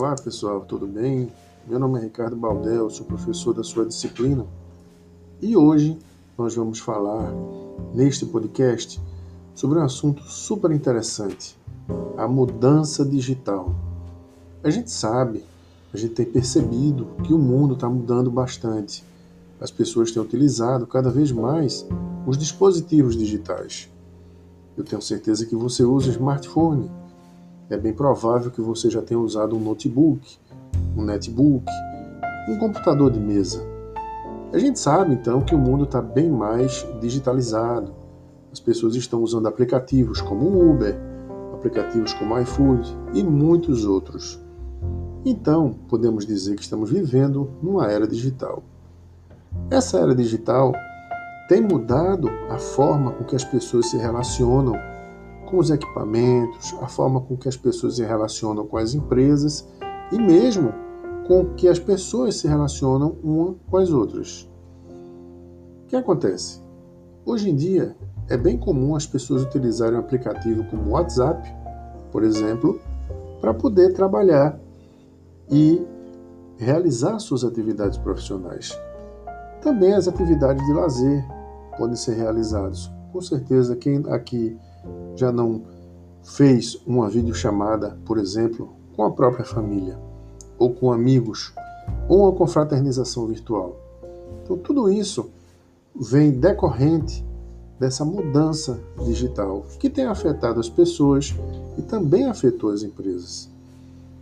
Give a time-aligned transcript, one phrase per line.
[0.00, 1.28] Olá pessoal, tudo bem?
[1.66, 4.46] Meu nome é Ricardo Baldel, sou professor da sua disciplina
[5.42, 5.98] e hoje
[6.38, 7.32] nós vamos falar
[7.92, 9.00] neste podcast
[9.56, 11.58] sobre um assunto super interessante:
[12.16, 13.74] a mudança digital.
[14.62, 15.44] A gente sabe,
[15.92, 19.04] a gente tem percebido que o mundo está mudando bastante.
[19.60, 21.84] As pessoas têm utilizado cada vez mais
[22.24, 23.90] os dispositivos digitais.
[24.76, 26.88] Eu tenho certeza que você usa smartphone
[27.70, 30.38] é bem provável que você já tenha usado um notebook,
[30.96, 31.66] um netbook,
[32.48, 33.62] um computador de mesa.
[34.52, 37.92] A gente sabe então que o mundo está bem mais digitalizado.
[38.50, 40.98] As pessoas estão usando aplicativos como o Uber,
[41.52, 44.40] aplicativos como iFood e muitos outros.
[45.24, 48.62] Então, podemos dizer que estamos vivendo numa era digital.
[49.70, 50.72] Essa era digital
[51.48, 54.74] tem mudado a forma com que as pessoas se relacionam
[55.48, 59.66] com os equipamentos, a forma com que as pessoas se relacionam com as empresas
[60.12, 60.72] e mesmo
[61.26, 64.48] com que as pessoas se relacionam uma com as outras.
[65.84, 66.60] O que acontece?
[67.24, 67.96] Hoje em dia
[68.28, 71.42] é bem comum as pessoas utilizarem um aplicativo como o WhatsApp,
[72.12, 72.78] por exemplo,
[73.40, 74.58] para poder trabalhar
[75.50, 75.82] e
[76.58, 78.78] realizar suas atividades profissionais.
[79.62, 81.24] Também as atividades de lazer
[81.78, 82.90] podem ser realizadas.
[83.12, 84.58] Com certeza, quem aqui
[85.16, 85.62] já não
[86.22, 89.98] fez uma videochamada, por exemplo, com a própria família,
[90.58, 91.52] ou com amigos,
[92.08, 93.76] ou uma confraternização virtual.
[94.42, 95.30] Então, tudo isso
[95.94, 97.24] vem decorrente
[97.78, 101.34] dessa mudança digital que tem afetado as pessoas
[101.76, 103.48] e também afetou as empresas.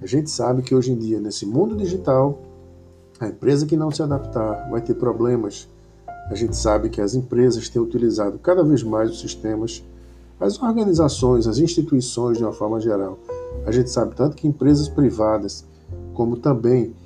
[0.00, 2.40] A gente sabe que hoje em dia, nesse mundo digital,
[3.20, 5.68] a empresa que não se adaptar vai ter problemas.
[6.28, 9.84] A gente sabe que as empresas têm utilizado cada vez mais os sistemas
[10.42, 13.16] as organizações, as instituições de uma forma geral.
[13.64, 15.64] A gente sabe tanto que empresas privadas,
[16.14, 16.96] como também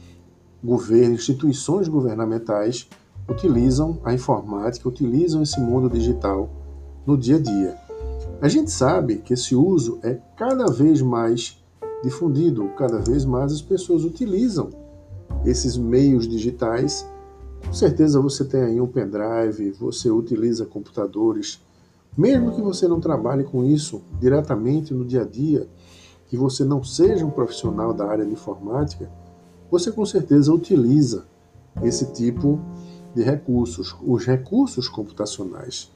[0.64, 2.88] governo, instituições governamentais,
[3.28, 6.48] utilizam a informática, utilizam esse mundo digital
[7.04, 7.76] no dia a dia.
[8.40, 11.62] A gente sabe que esse uso é cada vez mais
[12.02, 14.70] difundido, cada vez mais as pessoas utilizam
[15.44, 17.06] esses meios digitais.
[17.66, 21.60] Com certeza você tem aí um pendrive, você utiliza computadores,
[22.16, 25.68] mesmo que você não trabalhe com isso diretamente no dia a dia,
[26.28, 29.10] que você não seja um profissional da área de informática,
[29.70, 31.24] você com certeza utiliza
[31.82, 32.58] esse tipo
[33.14, 35.90] de recursos, os recursos computacionais.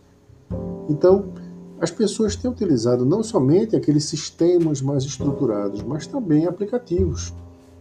[0.89, 1.33] Então,
[1.81, 7.33] as pessoas têm utilizado não somente aqueles sistemas mais estruturados, mas também aplicativos,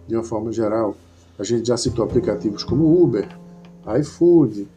[0.08, 0.96] de uma forma geral.
[1.38, 3.28] A gente já citou aplicativos como Uber,
[4.00, 4.68] iFood,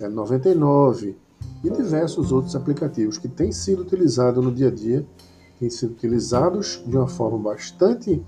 [0.00, 1.16] 99,
[1.62, 5.06] e diversos outros aplicativos que têm sido utilizados no dia a dia,
[5.58, 8.20] têm sido utilizados de uma forma bastante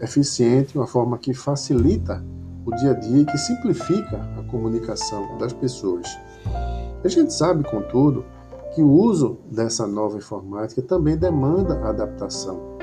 [0.00, 2.24] eficiente, uma forma que facilita
[2.66, 6.08] o dia a dia e que simplifica a comunicação das pessoas.
[7.04, 8.24] A gente sabe, contudo,
[8.74, 12.74] que o uso dessa nova informática também demanda adaptação.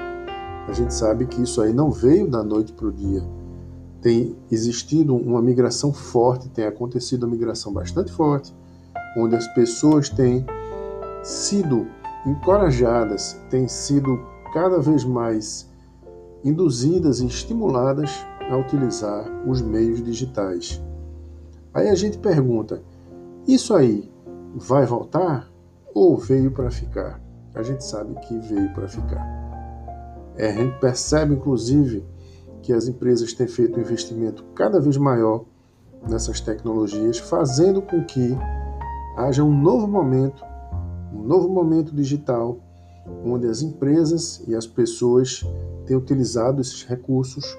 [0.68, 3.22] A gente sabe que isso aí não veio da noite para o dia.
[4.02, 8.54] Tem existido uma migração forte, tem acontecido uma migração bastante forte
[9.18, 10.46] onde as pessoas têm
[11.24, 11.88] sido
[12.26, 14.20] encorajadas, têm sido
[14.54, 15.70] cada vez mais
[16.44, 20.82] induzidas e estimuladas a utilizar os meios digitais.
[21.74, 22.82] Aí a gente pergunta:
[23.48, 24.12] isso aí
[24.56, 25.50] vai voltar
[25.94, 27.22] ou veio para ficar?
[27.54, 29.42] A gente sabe que veio para ficar.
[30.38, 32.06] É, a gente percebe, inclusive,
[32.62, 35.44] que as empresas têm feito um investimento cada vez maior
[36.08, 38.36] nessas tecnologias, fazendo com que
[39.18, 40.44] haja um novo momento,
[41.14, 42.58] um novo momento digital,
[43.26, 45.46] onde as empresas e as pessoas
[45.86, 47.58] têm utilizado esses recursos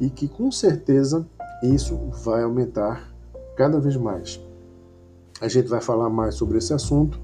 [0.00, 1.26] e que com certeza
[1.62, 3.12] isso vai aumentar
[3.56, 4.40] cada vez mais.
[5.40, 7.20] A gente vai falar mais sobre esse assunto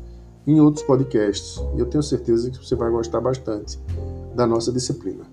[0.46, 3.78] em outros podcasts e eu tenho certeza que você vai gostar bastante
[4.34, 5.24] da nossa disciplina,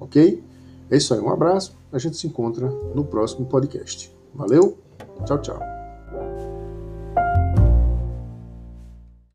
[0.00, 0.42] ok?
[0.90, 4.14] É isso aí, um abraço, a gente se encontra no próximo podcast.
[4.34, 4.76] Valeu,
[5.24, 5.81] tchau, tchau.